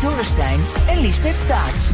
[0.00, 0.34] Kees
[0.88, 1.88] en Liesbeth Staats.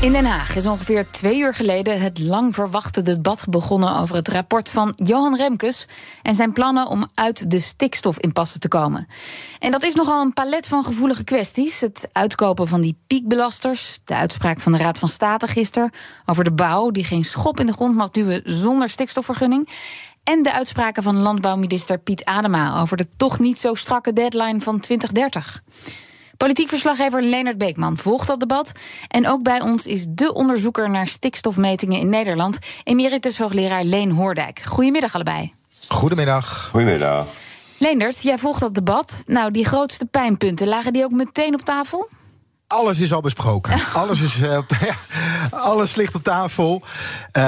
[0.00, 4.28] In Den Haag is ongeveer twee uur geleden het lang verwachte debat begonnen over het
[4.28, 5.86] rapport van Johan Remkes
[6.22, 9.06] en zijn plannen om uit de stikstofimpasse te komen.
[9.58, 11.80] En dat is nogal een palet van gevoelige kwesties.
[11.80, 15.90] Het uitkopen van die piekbelasters, de uitspraak van de Raad van State gisteren
[16.26, 19.68] over de bouw die geen schop in de grond mag duwen zonder stikstofvergunning.
[20.24, 24.80] En de uitspraken van landbouwminister Piet Adema over de toch niet zo strakke deadline van
[24.80, 25.62] 2030.
[26.36, 28.72] Politiek verslaggever Leonard Beekman volgt dat debat.
[29.08, 34.60] En ook bij ons is de onderzoeker naar stikstofmetingen in Nederland, emeritus hoogleraar Leen Hoordijk.
[34.60, 35.52] Goedemiddag allebei.
[35.88, 36.68] Goedemiddag.
[36.70, 37.26] Goedemiddag.
[37.78, 39.22] Leendert, jij volgt dat debat.
[39.26, 42.08] Nou, die grootste pijnpunten, lagen die ook meteen op tafel?
[42.74, 43.80] Alles is al besproken.
[43.92, 44.94] Alles, is, uh, op, ja,
[45.50, 46.82] alles ligt op tafel.
[47.36, 47.42] Uh,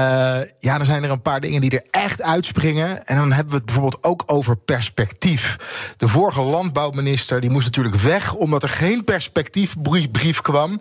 [0.58, 3.06] ja, dan zijn er een paar dingen die er echt uitspringen.
[3.06, 5.56] En dan hebben we het bijvoorbeeld ook over perspectief.
[5.96, 8.34] De vorige landbouwminister die moest natuurlijk weg...
[8.34, 10.80] omdat er geen perspectiefbrief kwam.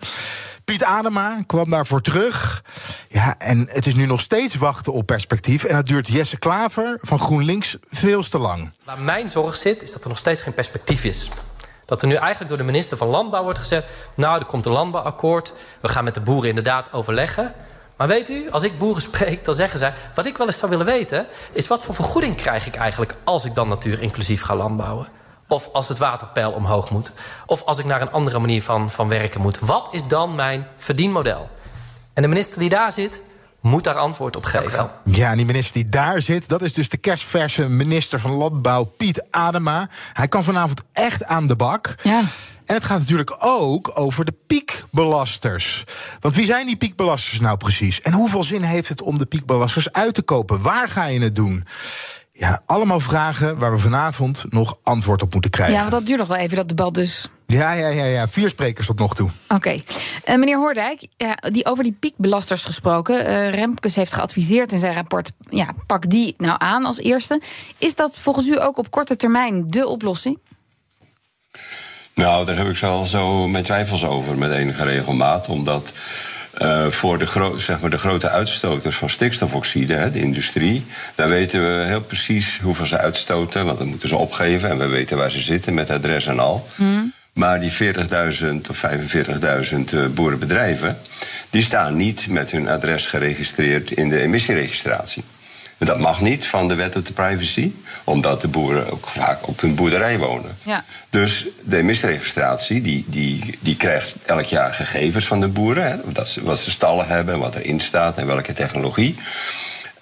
[0.65, 2.63] Piet Adema kwam daarvoor terug.
[3.07, 5.63] Ja, en het is nu nog steeds wachten op perspectief.
[5.63, 8.71] En dat duurt Jesse Klaver van GroenLinks veel te lang.
[8.83, 11.29] Waar mijn zorg zit, is dat er nog steeds geen perspectief is.
[11.85, 13.89] Dat er nu eigenlijk door de minister van Landbouw wordt gezegd...
[14.13, 17.53] nou, er komt een landbouwakkoord, we gaan met de boeren inderdaad overleggen...
[17.97, 19.93] Maar weet u, als ik boeren spreek, dan zeggen zij...
[20.15, 23.15] wat ik wel eens zou willen weten, is wat voor vergoeding krijg ik eigenlijk...
[23.23, 25.07] als ik dan natuur inclusief ga landbouwen?
[25.47, 27.11] Of als het waterpeil omhoog moet?
[27.45, 29.59] Of als ik naar een andere manier van, van werken moet?
[29.59, 31.49] Wat is dan mijn verdienmodel?
[32.13, 33.21] En de minister die daar zit,
[33.65, 34.89] moet daar antwoord op geven.
[35.03, 38.83] Ja, en die minister die daar zit, dat is dus de kerstverse minister van Landbouw,
[38.83, 39.89] Piet Adema.
[40.13, 41.95] Hij kan vanavond echt aan de bak.
[42.03, 42.21] Ja.
[42.65, 45.83] En het gaat natuurlijk ook over de piekbelasters.
[46.19, 48.01] Want wie zijn die piekbelasters nou precies?
[48.01, 50.61] En hoeveel zin heeft het om de piekbelasters uit te kopen?
[50.61, 51.65] Waar ga je het doen?
[52.37, 55.75] Ja, allemaal vragen waar we vanavond nog antwoord op moeten krijgen.
[55.75, 57.29] Ja, want dat duurt nog wel even, dat debat dus.
[57.45, 58.27] Ja, ja, ja, ja.
[58.27, 59.29] vier sprekers tot nog toe.
[59.43, 59.55] Oké.
[59.55, 59.83] Okay.
[60.29, 63.27] Uh, meneer Hoordijk, ja, die, over die piekbelasters gesproken.
[63.27, 65.31] Uh, Remkes heeft geadviseerd in zijn rapport...
[65.49, 67.41] Ja, pak die nou aan als eerste.
[67.77, 70.39] Is dat volgens u ook op korte termijn de oplossing?
[72.15, 75.49] Nou, daar heb ik wel zo mijn twijfels over met enige regelmaat.
[75.49, 75.93] Omdat
[76.61, 80.85] uh, voor de, gro zeg maar de grote uitstoters van stikstofoxide, hè, de industrie,
[81.15, 84.87] daar weten we heel precies hoeveel ze uitstoten, want dat moeten ze opgeven en we
[84.87, 86.67] weten waar ze zitten met adres en al.
[86.75, 87.13] Mm.
[87.33, 87.77] Maar die 40.000
[88.69, 88.85] of
[89.95, 90.97] 45.000 boerenbedrijven,
[91.49, 95.23] die staan niet met hun adres geregistreerd in de emissieregistratie.
[95.77, 97.71] Dat mag niet van de wet op de privacy,
[98.03, 100.57] omdat de boeren ook vaak op hun boerderij wonen.
[100.63, 100.83] Ja.
[101.09, 105.85] Dus de emissieregistratie die, die, die krijgt elk jaar gegevens van de boeren.
[105.85, 109.15] Hè, dat ze, wat ze stallen hebben, wat erin staat en welke technologie.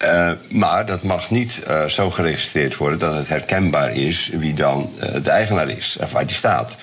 [0.04, 4.94] Uh, maar dat mag niet uh, zo geregistreerd worden dat het herkenbaar is wie dan
[4.96, 6.78] uh, de eigenaar is, of waar die staat.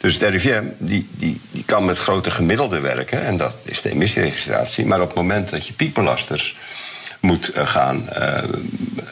[0.00, 3.90] Dus het RIVM die, die, die kan met grote gemiddelden werken, en dat is de
[3.90, 4.86] emissieregistratie.
[4.86, 6.56] Maar op het moment dat je piekbelasters
[7.26, 8.38] moet gaan uh,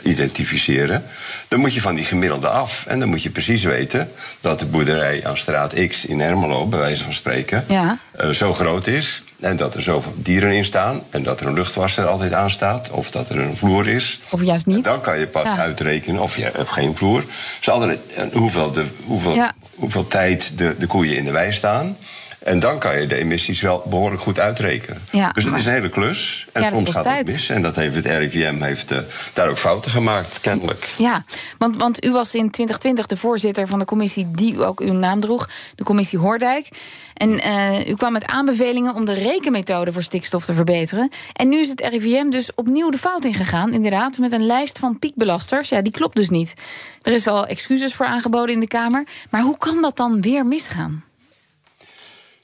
[0.02, 1.04] identificeren,
[1.48, 2.84] dan moet je van die gemiddelde af.
[2.86, 4.10] En dan moet je precies weten
[4.41, 7.98] dat de boerderij aan straat X in Ermelo, bij wijze van spreken, ja.
[8.20, 9.22] uh, zo groot is.
[9.41, 11.02] En dat er zoveel dieren in staan.
[11.10, 12.91] En dat er een luchtwasser altijd aanstaat.
[12.91, 14.20] Of dat er een vloer is.
[14.31, 14.76] Of juist niet.
[14.76, 15.56] En dan kan je pas ja.
[15.56, 17.25] uitrekenen of je hebt geen vloer.
[17.60, 18.00] Ze hadden
[18.32, 19.52] hoeveel, de, hoeveel, ja.
[19.75, 21.96] hoeveel tijd de, de koeien in de wei staan.
[22.44, 25.03] En dan kan je de emissies wel behoorlijk goed uitrekenen.
[25.10, 25.60] Ja, dus dat maar...
[25.60, 26.47] is een hele klus.
[26.53, 27.27] En ja, soms gaat tijd.
[27.27, 27.49] het mis.
[27.49, 28.99] En dat heeft het RIVM heeft, uh,
[29.32, 30.84] daar ook fouten gemaakt, kennelijk.
[30.99, 31.25] Ja,
[31.59, 35.20] want, want u was in 2020 de voorzitter van de commissie die ook uw naam
[35.20, 36.69] droeg, de commissie Hoordijk.
[37.14, 41.11] En uh, u kwam met aanbevelingen om de rekenmethode voor stikstof te verbeteren.
[41.32, 44.99] En nu is het RIVM dus opnieuw de fout ingegaan, inderdaad, met een lijst van
[44.99, 45.69] piekbelasters.
[45.69, 46.55] Ja, die klopt dus niet.
[47.02, 49.06] Er is al excuses voor aangeboden in de Kamer.
[49.31, 51.05] Maar hoe kan dat dan weer misgaan?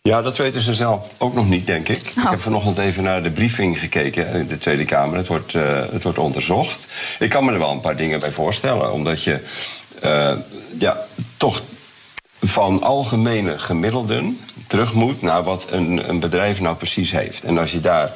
[0.02, 2.12] Ja, dat weten ze zelf ook nog niet, denk ik.
[2.16, 2.24] Oh.
[2.24, 5.16] Ik heb vanochtend even naar de briefing gekeken in de Tweede Kamer.
[5.16, 6.86] Het wordt, uh, het wordt onderzocht.
[7.18, 8.92] Ik kan me er wel een paar dingen bij voorstellen.
[8.92, 9.40] Omdat je
[10.04, 10.36] uh,
[10.78, 10.96] ja,
[11.36, 11.62] toch
[12.40, 17.44] van algemene gemiddelden terug moet naar wat een, een bedrijf nou precies heeft.
[17.44, 18.12] En als je daar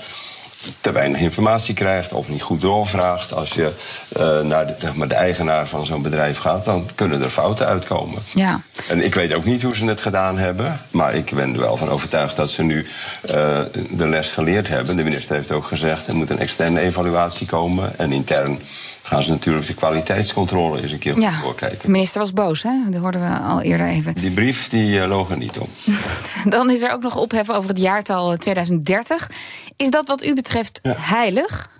[0.81, 3.35] te weinig informatie krijgt of niet goed doorvraagt.
[3.35, 3.73] Als je
[4.17, 7.67] uh, naar de, zeg maar, de eigenaar van zo'n bedrijf gaat, dan kunnen er fouten
[7.67, 8.23] uitkomen.
[8.35, 8.61] Ja.
[8.89, 11.77] En ik weet ook niet hoe ze het gedaan hebben, maar ik ben er wel
[11.77, 12.87] van overtuigd dat ze nu
[13.25, 14.97] uh, de les geleerd hebben.
[14.97, 18.61] De minister heeft ook gezegd er moet een externe evaluatie komen en intern
[19.07, 21.79] gaan ze natuurlijk de kwaliteitscontrole eens een keer ja, doorkijken.
[21.83, 22.71] De minister was boos, hè?
[22.91, 24.15] Dat hoorden we al eerder even.
[24.15, 25.69] Die brief die uh, loog er niet om.
[26.45, 29.31] Dan is er ook nog ophef over het jaartal 2030.
[29.77, 30.95] Is dat wat u betreft ja.
[30.97, 31.71] heilig?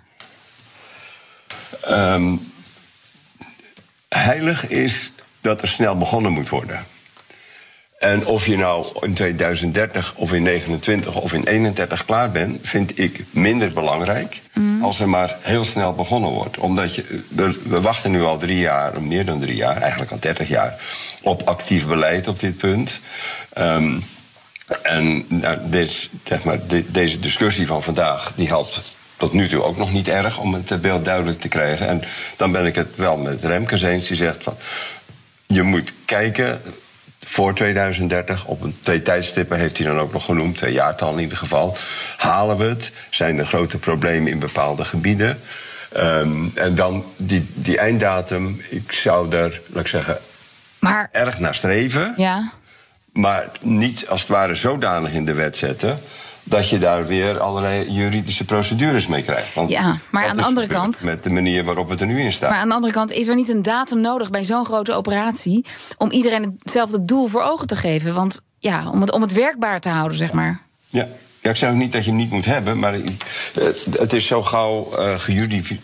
[1.89, 2.51] Um,
[4.09, 5.11] heilig is
[5.41, 6.85] dat er snel begonnen moet worden.
[8.05, 12.99] En of je nou in 2030 of in 29 of in 31 klaar bent, vind
[12.99, 14.41] ik minder belangrijk.
[14.53, 14.83] Mm.
[14.83, 16.57] Als er maar heel snel begonnen wordt.
[16.57, 17.23] Omdat je,
[17.63, 20.79] we wachten nu al drie jaar, meer dan drie jaar, eigenlijk al 30 jaar,
[21.21, 23.01] op actief beleid op dit punt.
[23.57, 24.03] Um,
[24.81, 29.63] en nou, dit, zeg maar, de, deze discussie van vandaag, die helpt tot nu toe
[29.63, 31.87] ook nog niet erg om het beeld duidelijk te krijgen.
[31.87, 32.03] En
[32.37, 34.57] dan ben ik het wel met Remkes eens, die zegt van.
[35.47, 36.61] Je moet kijken
[37.25, 38.45] voor 2030.
[38.45, 41.77] Op een twee tijdstippen heeft hij dan ook nog genoemd, twee jaartal in ieder geval.
[42.17, 42.91] Halen we het?
[43.09, 45.39] Zijn er grote problemen in bepaalde gebieden?
[45.97, 50.17] Um, en dan die, die einddatum, ik zou daar, laat ik zeggen,
[50.79, 52.13] maar, erg naar streven.
[52.17, 52.51] Ja.
[53.13, 55.99] Maar niet als het ware zodanig in de wet zetten
[56.47, 59.53] dat je daar weer allerlei juridische procedures mee krijgt.
[59.53, 61.03] Want ja, maar aan de andere kant.
[61.03, 62.49] Met de manier waarop het er nu in staat.
[62.49, 65.65] Maar aan de andere kant is er niet een datum nodig bij zo'n grote operatie.
[65.97, 68.13] om iedereen hetzelfde doel voor ogen te geven.
[68.13, 70.61] Want ja, om het, om het werkbaar te houden, zeg maar.
[70.89, 71.07] Ja.
[71.45, 72.95] Ja, ik zeg ook niet dat je hem niet moet hebben, maar
[73.91, 75.13] het is zo gauw uh,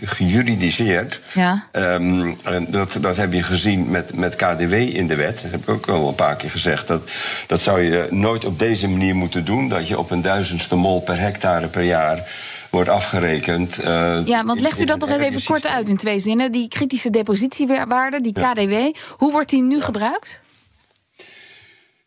[0.03, 1.21] gejuridiseerd.
[1.33, 1.67] Ja.
[1.71, 2.37] Um,
[2.67, 5.41] dat, dat heb je gezien met, met KDW in de wet.
[5.41, 6.87] Dat heb ik ook al een paar keer gezegd.
[6.87, 7.01] Dat,
[7.47, 9.69] dat zou je nooit op deze manier moeten doen.
[9.69, 12.27] Dat je op een duizendste mol per hectare per jaar
[12.69, 13.79] wordt afgerekend.
[13.83, 16.51] Uh, ja, want legt u dat nog even kort uit in twee zinnen.
[16.51, 18.91] Die kritische depositiewaarde, die KDW, ja.
[19.17, 19.83] hoe wordt die nu ja.
[19.83, 20.41] gebruikt?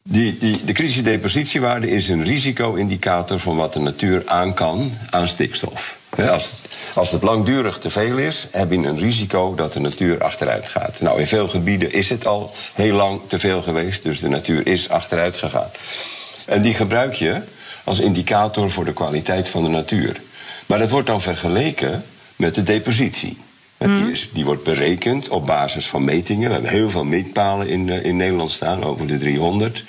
[0.08, 5.28] Die, die, de kritische depositiewaarde is een risico-indicator van wat de natuur aan kan aan
[5.28, 5.96] stikstof.
[6.30, 10.22] Als het, als het langdurig te veel is, heb je een risico dat de natuur
[10.22, 11.00] achteruit gaat.
[11.00, 14.66] Nou, in veel gebieden is het al heel lang te veel geweest, dus de natuur
[14.66, 15.70] is achteruit gegaan.
[16.46, 17.40] En die gebruik je
[17.84, 20.20] als indicator voor de kwaliteit van de natuur.
[20.66, 22.04] Maar dat wordt dan vergeleken
[22.36, 23.38] met de depositie.
[23.86, 26.48] Die, is, die, wordt berekend op basis van metingen.
[26.48, 29.84] We hebben heel veel meetpalen in, in Nederland staan, over de 300.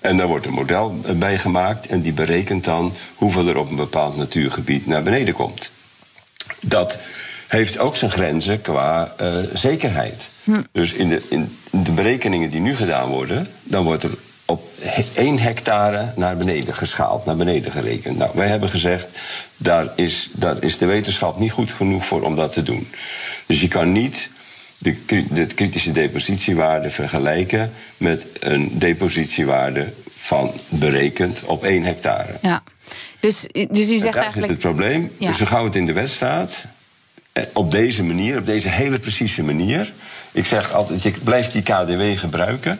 [0.00, 3.76] En daar wordt een model bij gemaakt en die berekent dan hoeveel er op een
[3.76, 5.70] bepaald natuurgebied naar beneden komt.
[6.60, 6.98] Dat
[7.48, 10.28] heeft ook zijn grenzen qua uh, zekerheid.
[10.44, 10.62] Hm.
[10.72, 14.68] Dus in de, in de berekeningen die nu gedaan worden, dan wordt er op
[15.14, 18.18] 1 hectare naar beneden geschaald, naar beneden gerekend.
[18.18, 19.08] Nou, wij hebben gezegd,
[19.56, 22.88] daar is, daar is de wetenschap niet goed genoeg voor om dat te doen.
[23.46, 24.30] Dus je kan niet
[24.78, 24.96] de,
[25.30, 32.32] de kritische depositiewaarde vergelijken met een depositiewaarde van berekend op 1 hectare.
[32.42, 32.62] Ja.
[33.20, 34.52] Dus, dus u zegt eigenlijk.
[34.52, 35.12] het probleem.
[35.18, 35.28] Ja.
[35.28, 36.64] Dus zo gauw het in de wet staat,
[37.32, 39.92] eh, op deze manier, op deze hele precieze manier.
[40.32, 42.78] Ik zeg altijd, je blijft die KDW gebruiken.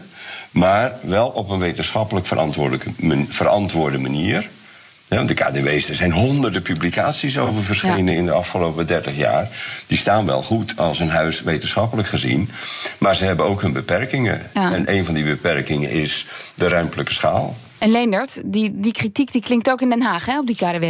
[0.56, 2.26] Maar wel op een wetenschappelijk
[3.29, 4.49] verantwoorde manier.
[5.08, 8.19] Ja, want de KDW's, er zijn honderden publicaties over verschenen ja.
[8.19, 9.49] in de afgelopen 30 jaar.
[9.87, 12.50] Die staan wel goed als een huis wetenschappelijk gezien.
[12.99, 14.50] Maar ze hebben ook hun beperkingen.
[14.55, 14.73] Ja.
[14.73, 17.56] En een van die beperkingen is de ruimtelijke schaal.
[17.79, 20.84] En Leendert, die, die kritiek die klinkt ook in Den Haag hè, op die KDW.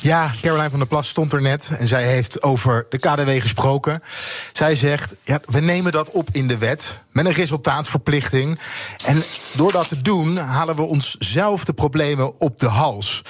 [0.00, 4.02] Ja, Caroline van der Plas stond er net en zij heeft over de KDW gesproken.
[4.52, 8.58] Zij zegt, ja, we nemen dat op in de wet met een resultaatverplichting.
[9.04, 9.22] En
[9.56, 13.22] door dat te doen halen we onszelf de problemen op de hals.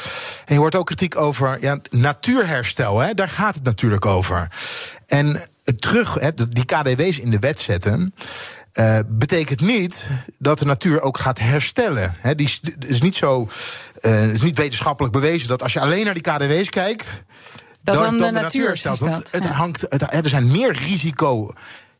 [0.45, 4.49] En je hoort ook kritiek over ja, natuurherstel, hè, daar gaat het natuurlijk over.
[5.07, 5.43] En
[5.79, 8.15] terug, hè, die KDW's in de wet zetten...
[8.75, 12.15] Uh, betekent niet dat de natuur ook gaat herstellen.
[12.21, 13.49] He, die is niet zo.
[14.01, 17.23] Uh, het is niet wetenschappelijk bewezen dat als je alleen naar die KDW's kijkt.
[17.83, 18.99] Dat dan, dan de, de, natuur herstelt.
[18.99, 21.53] Want het hangt, het, er zijn meer risico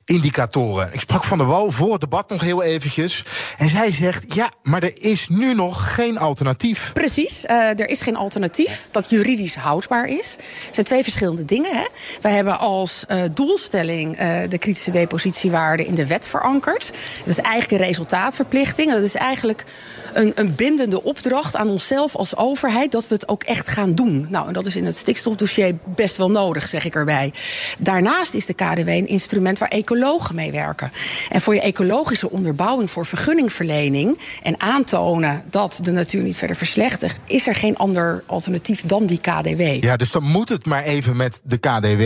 [0.05, 0.89] indicatoren.
[0.93, 3.25] Ik sprak Van der Wal voor het debat nog heel eventjes.
[3.57, 6.91] En zij zegt, ja, maar er is nu nog geen alternatief.
[6.93, 10.37] Precies, uh, er is geen alternatief dat juridisch houdbaar is.
[10.67, 11.77] Het zijn twee verschillende dingen.
[11.77, 11.87] Hè.
[12.21, 16.91] Wij hebben als uh, doelstelling uh, de kritische depositiewaarde in de wet verankerd.
[17.19, 18.93] Dat is eigenlijk een resultaatverplichting.
[18.93, 19.65] Dat is eigenlijk
[20.13, 22.93] een, een bindende opdracht aan onszelf als overheid...
[22.93, 24.27] dat we het ook echt gaan doen.
[24.31, 27.33] Nou, en dat is in het stikstofdossier best wel nodig, zeg ik erbij.
[27.79, 30.93] Daarnaast is de KDW een instrument waar ecologische ecologen meewerken.
[31.31, 37.19] En voor je ecologische onderbouwing voor vergunningverlening en aantonen dat de natuur niet verder verslechtert,
[37.25, 39.83] is er geen ander alternatief dan die KDW.
[39.83, 42.03] Ja, dus dan moet het maar even met de KDW.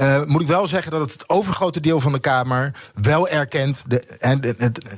[0.00, 4.16] Uh, moet ik wel zeggen dat het, overgrote deel van de Kamer wel erkent, de,
[4.18, 4.40] en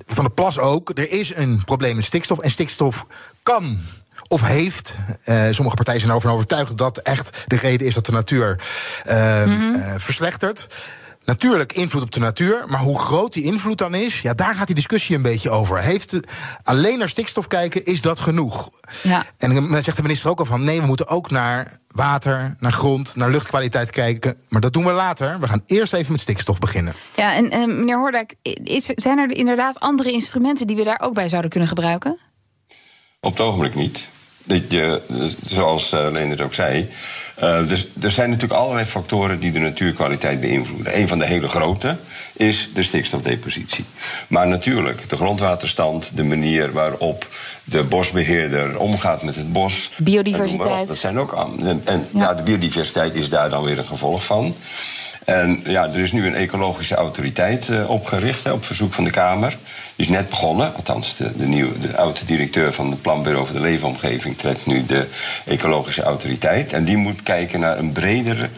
[0.06, 2.38] van de plas ook, er is een probleem met stikstof.
[2.38, 3.06] En stikstof
[3.42, 3.78] kan
[4.28, 4.96] of heeft.
[5.24, 8.60] Uh, sommige partijen zijn ervan overtuigd dat echt de reden is dat de natuur
[9.06, 9.68] uh, mm -hmm.
[9.68, 10.66] uh, verslechtert.
[11.24, 14.66] Natuurlijk invloed op de natuur, maar hoe groot die invloed dan is, ja, daar gaat
[14.66, 15.82] die discussie een beetje over.
[15.82, 16.16] Heeft
[16.62, 18.70] alleen naar stikstof kijken, is dat genoeg?
[19.02, 19.24] Ja.
[19.38, 22.72] En dan zegt de minister ook al van nee, we moeten ook naar water, naar
[22.72, 24.36] grond, naar luchtkwaliteit kijken.
[24.48, 25.40] Maar dat doen we later.
[25.40, 26.94] We gaan eerst even met stikstof beginnen.
[27.16, 28.34] Ja, en uh, meneer Hoordijk,
[28.64, 32.18] is, zijn er inderdaad andere instrumenten die we daar ook bij zouden kunnen gebruiken?
[33.20, 34.08] Op het ogenblik niet.
[34.44, 35.02] Dat je,
[35.46, 36.90] zoals uh, Leendert ook zei.
[37.42, 40.98] Uh, dus, er zijn natuurlijk allerlei factoren die de natuurkwaliteit beïnvloeden.
[40.98, 41.96] Een van de hele grote
[42.32, 43.84] is de stikstofdepositie.
[44.28, 47.28] Maar natuurlijk, de grondwaterstand, de manier waarop
[47.64, 49.90] de bosbeheerder omgaat met het bos.
[49.96, 50.88] Biodiversiteit.
[50.88, 51.32] Dat zijn ook.
[51.60, 52.20] En, en ja.
[52.20, 54.54] ja, de biodiversiteit is daar dan weer een gevolg van.
[55.24, 59.10] En ja, er is nu een ecologische autoriteit uh, opgericht hè, op verzoek van de
[59.10, 59.56] Kamer.
[59.96, 63.54] Die is net begonnen, althans de, de, nieuwe, de oude directeur van het Planbureau voor
[63.54, 65.06] de Leefomgeving trekt nu de
[65.44, 66.72] ecologische autoriteit.
[66.72, 68.48] En die moet kijken naar een bredere,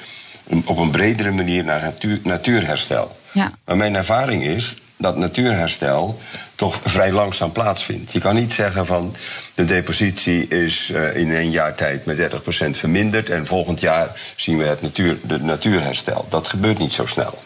[0.65, 3.17] op een bredere manier naar natuur, natuurherstel.
[3.33, 3.53] Ja.
[3.65, 6.19] Maar mijn ervaring is dat natuurherstel
[6.63, 8.13] toch vrij langzaam plaatsvindt.
[8.13, 9.17] Je kan niet zeggen van
[9.55, 12.35] de depositie is uh, in een jaar tijd met 30%
[12.71, 16.27] verminderd en volgend jaar zien we het natuur, de natuurherstel.
[16.29, 17.39] Dat gebeurt niet zo snel.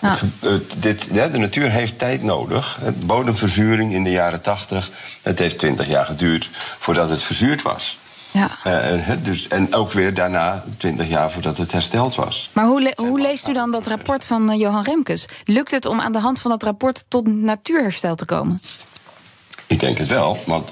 [0.00, 0.16] Ja.
[0.40, 2.78] Het, dit, ja, de natuur heeft tijd nodig.
[2.82, 4.90] Het bodemverzuring in de jaren 80,
[5.22, 6.48] het heeft 20 jaar geduurd
[6.78, 7.98] voordat het verzuurd was.
[8.30, 8.50] Ja.
[8.66, 12.50] Uh, dus, en ook weer daarna 20 jaar voordat het hersteld was.
[12.52, 15.24] Maar hoe, le hoe leest u dan dat rapport van uh, Johan Remkes?
[15.44, 18.60] Lukt het om aan de hand van dat rapport tot natuurherstel te komen?
[19.66, 20.70] Ik denk het wel, want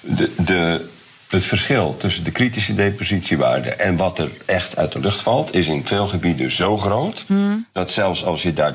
[0.00, 0.88] de, de,
[1.28, 5.66] het verschil tussen de kritische depositiewaarde en wat er echt uit de lucht valt, is
[5.66, 7.66] in veel gebieden zo groot hmm.
[7.72, 8.74] dat zelfs als je daar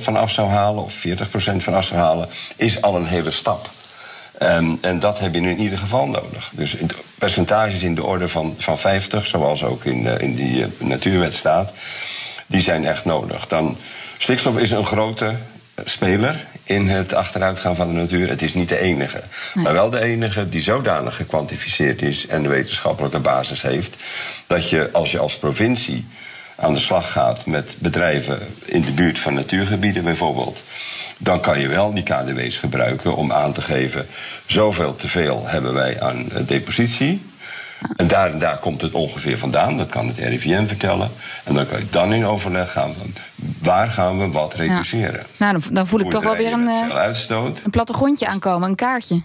[0.00, 1.08] van af zou halen of 40%
[1.56, 3.68] van af zou halen, is al een hele stap.
[4.42, 6.50] Um, en dat heb je nu in ieder geval nodig.
[6.52, 6.76] Dus
[7.18, 11.34] percentages in de orde van, van 50, zoals ook in, uh, in die uh, natuurwet
[11.34, 11.72] staat,
[12.46, 13.46] die zijn echt nodig.
[13.46, 13.76] Dan,
[14.18, 15.34] stikstof is een grote
[15.84, 18.28] speler in het achteruitgaan van de natuur.
[18.28, 19.22] Het is niet de enige.
[19.54, 19.64] Nee.
[19.64, 23.96] Maar wel de enige die zodanig gekwantificeerd is en de wetenschappelijke basis heeft.
[24.46, 26.06] dat je als je als provincie
[26.56, 30.62] aan de slag gaat met bedrijven in de buurt van natuurgebieden bijvoorbeeld.
[31.18, 34.06] Dan kan je wel die KDW's gebruiken om aan te geven.
[34.46, 37.22] zoveel te veel hebben wij aan depositie.
[37.96, 39.76] En daar en daar komt het ongeveer vandaan.
[39.76, 41.10] Dat kan het RIVM vertellen.
[41.44, 43.12] En dan kan je dan in overleg gaan van
[43.58, 45.26] waar gaan we wat reduceren.
[45.36, 45.52] Ja.
[45.52, 47.60] Nou, dan, voel ik toch wel weer een, uh, uitstoot.
[47.64, 49.22] een plattegrondje aankomen, een kaartje.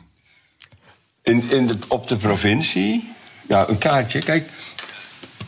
[1.24, 3.12] In, in de, op de provincie,
[3.48, 4.20] ja, een kaartje.
[4.20, 4.50] Kijk,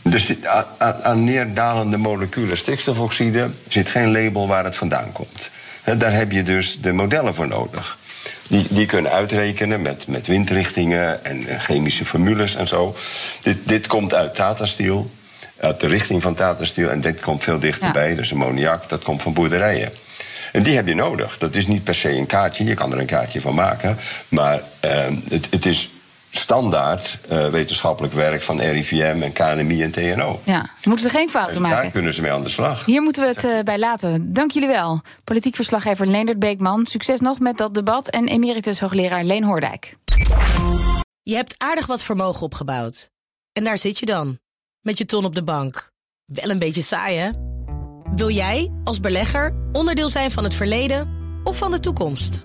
[0.04, 0.34] dus
[0.78, 5.50] aan, neerdalende moleculen stikstofoxide zit geen label waar het vandaan komt.
[5.98, 7.98] Daar heb je dus de modellen voor nodig.
[8.48, 12.96] Die, die kunnen uitrekenen met, met windrichtingen en, chemische formules en zo.
[13.42, 15.10] Dit, dit komt uit Tata Steel,
[15.60, 16.90] uit de richting van Tata Steel.
[16.90, 18.10] En dit komt veel dichterbij.
[18.10, 18.16] Ja.
[18.16, 19.92] Dus ammoniak, dat komt van boerderijen.
[20.52, 21.38] En die heb je nodig.
[21.38, 22.64] Dat is niet per se een kaartje.
[22.64, 23.96] Je kan er een kaartje van maken.
[24.28, 25.90] Maar uh, het, het is
[26.36, 30.40] standaard uh, wetenschappelijk werk van RIVM en KNMI en TNO.
[30.44, 31.82] Ja, ze moeten er geen fouten en maken.
[31.82, 32.84] Daar kunnen ze mee aan de slag.
[32.84, 34.32] Hier moeten we het uh, bij laten.
[34.32, 35.00] Dank jullie wel.
[35.24, 36.86] Politiek verslaggever Leendert Beekman.
[36.86, 38.08] Succes nog met dat debat.
[38.08, 39.96] En emeritus hoogleraar Leen Hoordijk.
[41.22, 43.10] Je hebt aardig wat vermogen opgebouwd.
[43.52, 44.38] En daar zit je dan.
[44.80, 45.90] Met je ton op de bank.
[46.24, 47.30] Wel een beetje saai, hè?
[48.14, 51.08] Wil jij, als belegger, onderdeel zijn van het verleden
[51.44, 52.44] of van de toekomst?